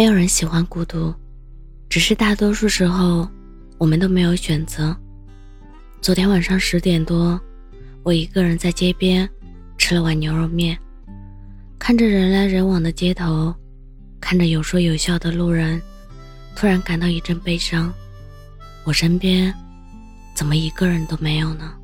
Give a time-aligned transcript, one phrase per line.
[0.00, 1.14] 没有人喜欢孤独，
[1.90, 3.28] 只是大多数时候
[3.76, 4.96] 我们都没有选择。
[6.00, 7.38] 昨天晚上十点多，
[8.02, 9.28] 我一个人在街边
[9.76, 10.74] 吃了碗牛肉面，
[11.78, 13.54] 看着人来人往的街头，
[14.18, 15.78] 看着有说有笑的路人，
[16.56, 17.92] 突然感到一阵悲伤。
[18.84, 19.54] 我身边
[20.34, 21.74] 怎么一个人都没有呢？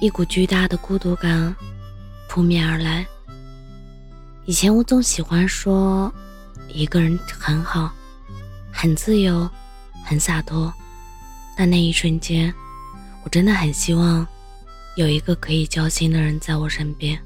[0.00, 1.52] 一股巨大的孤独感
[2.28, 3.04] 扑面而来。
[4.44, 6.08] 以前我总喜欢说。
[6.68, 7.90] 一个人很好，
[8.72, 9.48] 很自由，
[10.04, 10.72] 很洒脱。
[11.56, 12.52] 但那一瞬间，
[13.24, 14.26] 我真的很希望
[14.96, 17.18] 有一个可以交心的人在我身边。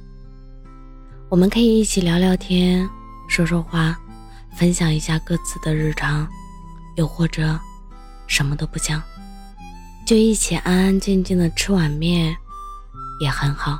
[1.28, 2.88] 我们可以一起聊聊天，
[3.28, 3.96] 说说话，
[4.56, 6.28] 分享一下各自的日常，
[6.96, 7.58] 又或者
[8.26, 9.02] 什么都不讲，
[10.06, 12.36] 就一起安安静静的吃碗面，
[13.20, 13.78] 也很好。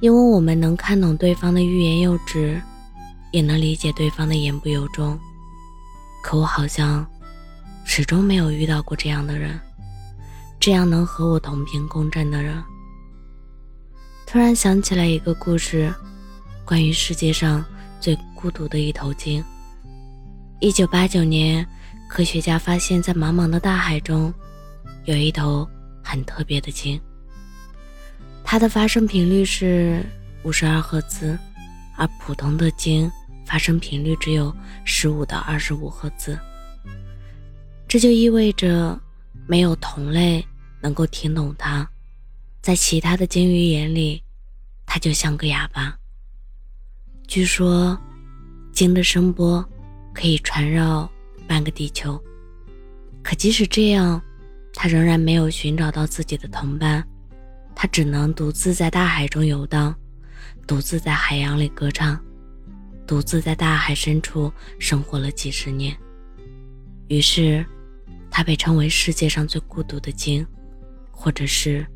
[0.00, 2.60] 因为我们能看懂对方的欲言又止。
[3.32, 5.18] 也能理解对方的言不由衷，
[6.22, 7.06] 可我好像
[7.84, 9.58] 始终没有遇到过这样的人，
[10.58, 12.62] 这样能和我同频共振的人。
[14.26, 15.92] 突然想起来一个故事，
[16.64, 17.64] 关于世界上
[18.00, 19.44] 最孤独的一头鲸。
[20.60, 21.66] 一九八九年，
[22.08, 24.32] 科学家发现，在茫茫的大海中，
[25.04, 25.68] 有一头
[26.02, 27.00] 很特别的鲸，
[28.42, 30.04] 它的发声频率是
[30.42, 31.38] 五十二赫兹，
[31.96, 33.10] 而普通的鲸。
[33.46, 34.52] 发生频率只有
[34.84, 36.36] 十五到二十五赫兹，
[37.86, 39.00] 这就意味着
[39.46, 40.44] 没有同类
[40.80, 41.88] 能够听懂它。
[42.60, 44.20] 在其他的鲸鱼眼里，
[44.84, 45.96] 它就像个哑巴。
[47.28, 47.96] 据说，
[48.72, 49.64] 鲸的声波
[50.12, 51.08] 可以传绕
[51.46, 52.20] 半个地球，
[53.22, 54.20] 可即使这样，
[54.74, 57.06] 它仍然没有寻找到自己的同伴，
[57.76, 59.96] 它只能独自在大海中游荡，
[60.66, 62.18] 独自在海洋里歌唱。
[63.06, 65.96] 独自在大海深处生活了几十年，
[67.06, 67.64] 于是，
[68.28, 70.44] 他被称为世界上最孤独的鲸，
[71.12, 71.86] 或者是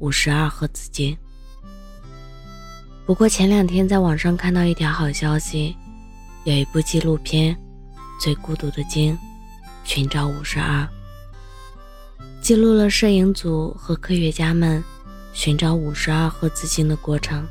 [0.00, 1.16] 五十二赫兹鲸。
[3.06, 5.76] 不过前两天在网上看到一条好消息，
[6.42, 7.54] 有一部纪录片
[8.20, 9.16] 《最孤独的鲸：
[9.84, 10.82] 寻找五十二》，
[12.42, 14.82] 记录了摄影组和科学家们
[15.32, 17.46] 寻找五十二赫兹鲸的过程。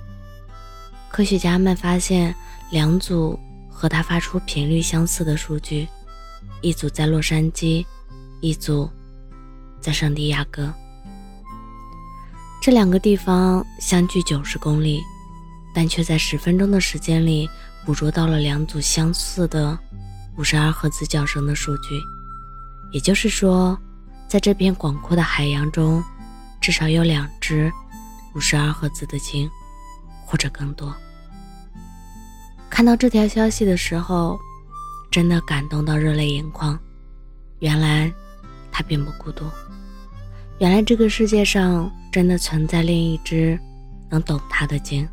[1.14, 2.36] 科学家们发现。
[2.72, 5.88] 两组和它发出频率相似的数据，
[6.62, 7.86] 一组在洛杉矶，
[8.42, 8.90] 一组
[9.80, 10.74] 在圣地亚哥。
[12.60, 15.04] 这两个地方相距九十公里，
[15.76, 17.48] 但却在十分钟的时间里
[17.86, 19.78] 捕捉到了两组相似的
[20.36, 22.02] 五十二赫兹叫声的数据。
[22.92, 23.80] 也就是说，
[24.28, 26.04] 在这片广阔的海洋中，
[26.60, 27.72] 至少有两只
[28.34, 29.48] 五十二赫兹的鲸，
[30.34, 30.92] 或者更多。
[32.68, 34.40] 看到这条消息的时候，
[35.12, 36.78] 真的感动到热泪盈眶。
[37.60, 38.12] 原来，
[38.72, 39.46] 他并不孤独。
[40.58, 43.60] 原来这个世界上真的存在另一只
[44.10, 45.08] 能懂他的鲸。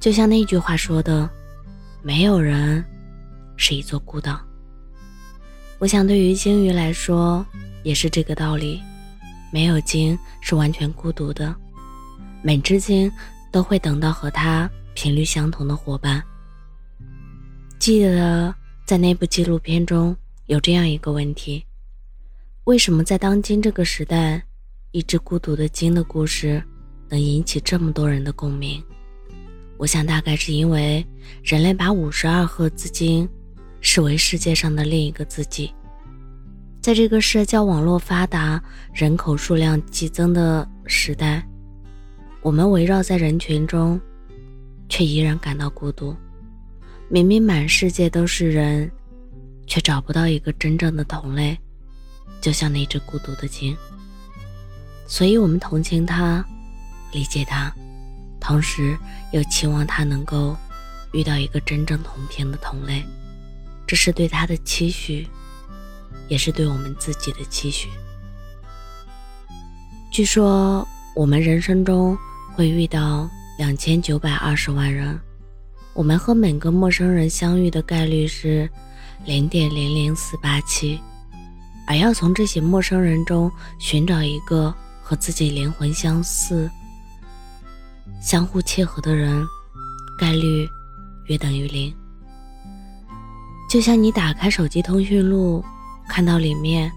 [0.00, 1.28] 就像那句话说的
[2.00, 2.82] ：“没有人
[3.58, 4.40] 是一座孤岛。”
[5.78, 7.44] 我想，对于鲸鱼来说
[7.82, 8.80] 也是这个道理。
[9.52, 11.54] 没有鲸是完全孤独的，
[12.40, 13.12] 每只鲸
[13.52, 16.20] 都会等到和他频率相同的伙伴。
[17.78, 18.52] 记得
[18.86, 21.64] 在那部纪录片中有这样一个问题：
[22.64, 24.42] 为什么在当今这个时代，
[24.90, 26.62] 一只孤独的鲸的故事
[27.08, 28.82] 能引起这么多人的共鸣？
[29.78, 31.04] 我想大概是因为
[31.42, 33.28] 人类把五十二赫兹鲸
[33.80, 35.72] 视为世界上的另一个自己。
[36.80, 41.44] 在这个社交网络发达、人口数量激增的时代，
[42.42, 44.00] 我们围绕在人群中，
[44.88, 46.14] 却依然感到孤独。
[47.08, 48.90] 明明满世界都是人，
[49.64, 51.56] 却找不到一个真正的同类，
[52.40, 53.76] 就像那只孤独的鲸。
[55.06, 56.44] 所以，我们同情他，
[57.12, 57.72] 理解他，
[58.40, 58.98] 同时
[59.32, 60.56] 又期望他能够
[61.12, 63.04] 遇到一个真正同频的同类。
[63.86, 65.28] 这是对他的期许，
[66.26, 67.88] 也是对我们自己的期许。
[70.10, 72.16] 据说，我们人生中
[72.54, 73.28] 会遇到
[73.58, 75.18] 两千九百二十万人。
[75.94, 78.68] 我们和每个陌生人相遇的概率是
[79.24, 80.98] 零点零零四八七，
[81.86, 86.70] 而要从这些陌生人中寻找一个和自己灵魂相似、
[88.22, 89.44] 相互契合的人，
[90.18, 90.66] 概率
[91.26, 91.94] 约等于零。
[93.68, 95.64] 就像你打开手机通讯录，
[96.08, 96.90] 看到里面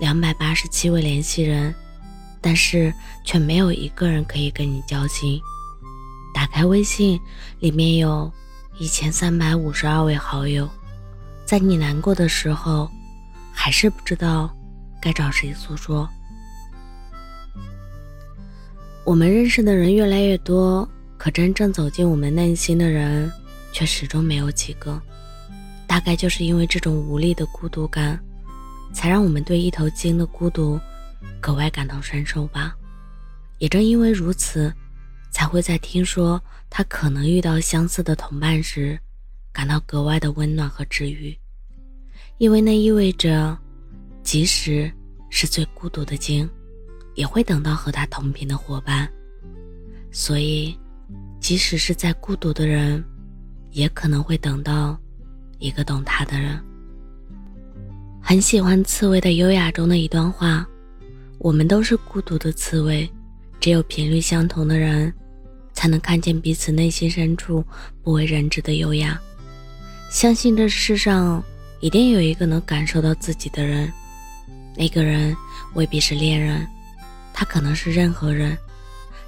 [0.00, 1.74] 两百八十七位联系人，
[2.40, 2.92] 但是
[3.24, 5.40] 却没有一个人可以跟你交心。
[6.34, 7.20] 打开微信，
[7.60, 8.30] 里面有。
[8.80, 10.70] 一千三百五十二位好友，
[11.44, 12.88] 在你难过的时候，
[13.52, 14.48] 还是不知道
[15.02, 16.08] 该找谁诉说。
[19.04, 23.28] 我们认识的人越来越多，可真正走进我们内心的人，
[23.72, 25.02] 却始终没有几个。
[25.88, 28.16] 大概就是因为这种无力的孤独感，
[28.92, 30.78] 才让我们对一头鲸的孤独
[31.40, 32.76] 格外感同身受吧。
[33.58, 34.72] 也正因为如此，
[35.30, 38.98] 才会在听说他可能遇到相似的同伴时，
[39.52, 41.36] 感到格外的温暖和治愈。
[42.38, 43.58] 因为那意味着，
[44.22, 44.92] 即使
[45.30, 46.48] 是最孤独的鲸。
[47.14, 49.10] 也会等到和他同频的伙伴，
[50.12, 50.78] 所以，
[51.40, 53.04] 即使是再孤独的人，
[53.72, 54.96] 也可能会等到
[55.58, 56.62] 一个懂他的人。
[58.22, 60.64] 很喜欢《刺猬的优雅》中的一段话
[61.38, 63.08] ：“我们都是孤独的刺猬，
[63.60, 65.12] 只有频率相同的人，
[65.72, 67.64] 才能看见彼此内心深处
[68.02, 69.18] 不为人知的优雅。
[70.10, 71.42] 相信这世上
[71.80, 73.92] 一定有一个能感受到自己的人，
[74.76, 75.36] 那个人
[75.74, 76.66] 未必是恋人。”
[77.32, 78.58] 他可能是任何人，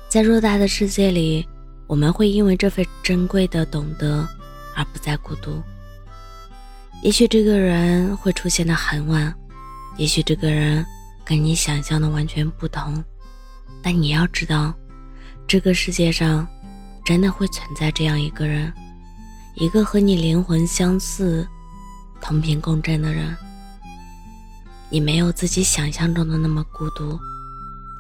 [0.08, 1.46] 在偌大的世界里，
[1.86, 4.26] 我们会因为这份珍贵的懂得
[4.74, 5.62] 而不再孤独。
[7.04, 9.32] 也许这个人会出现的很晚，
[9.96, 10.84] 也许这个人
[11.30, 13.04] 跟你想象的完全不同，
[13.80, 14.74] 但你要知道，
[15.46, 16.44] 这个世界上
[17.04, 18.72] 真的会存在这样一个人，
[19.54, 21.46] 一个和你灵魂相似、
[22.20, 23.36] 同频共振的人。
[24.88, 27.16] 你没有自己想象中的那么孤独。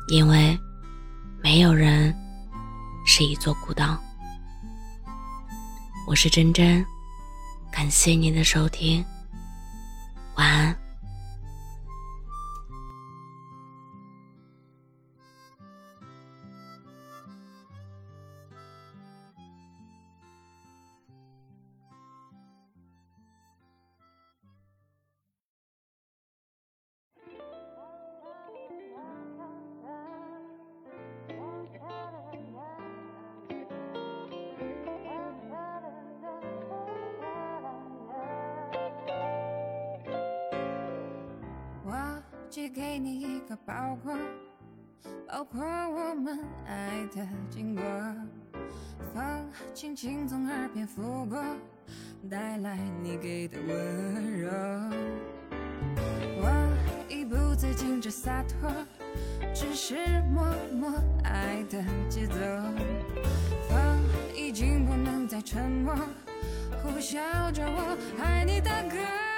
[0.08, 0.58] 因为
[1.40, 2.12] 没有人
[3.06, 3.96] 是一座孤岛。
[6.04, 6.84] 我是真真，
[7.70, 9.04] 感谢您的收听，
[10.34, 10.89] 晚安。
[42.50, 44.12] 寄给你一个包裹，
[45.28, 46.36] 包括我们
[46.66, 47.84] 爱的经过，
[49.14, 51.40] 风轻轻从耳边拂过，
[52.28, 54.50] 带来你给的温柔。
[56.42, 56.76] 我
[57.08, 58.68] 已不再矜持洒脱，
[59.54, 60.44] 只是默
[60.74, 60.92] 默
[61.22, 62.34] 爱的节奏。
[63.68, 63.78] 风
[64.34, 65.94] 已经不能再沉默，
[66.82, 69.29] 呼啸着我爱你的歌。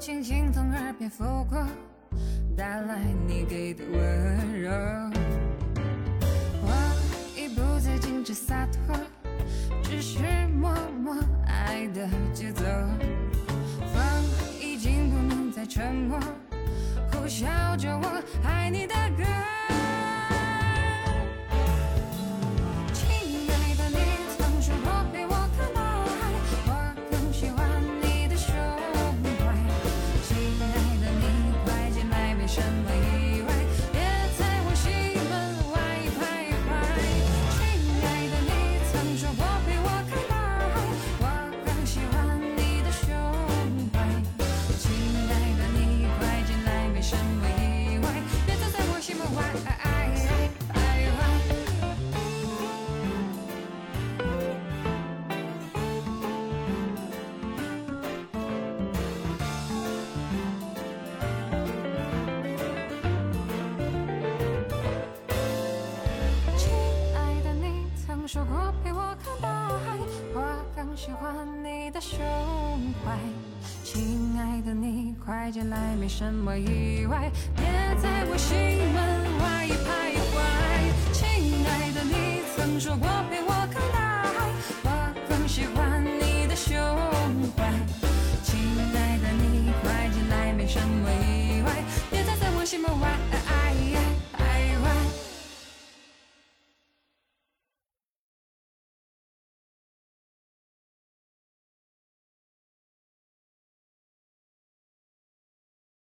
[0.00, 1.62] 轻轻从耳边拂过，
[2.56, 4.70] 带来你给的温柔。
[68.32, 69.48] 说过陪我看大
[69.84, 69.98] 海，
[70.34, 70.40] 我
[70.76, 71.34] 更喜欢
[71.64, 72.16] 你的胸
[73.04, 73.18] 怀。
[73.82, 77.64] 亲爱的，你快进来，没什么意外，别
[78.00, 78.56] 在我心
[78.94, 79.02] 门
[79.40, 80.38] 外徘徊。
[81.12, 83.39] 亲爱的，你曾说过陪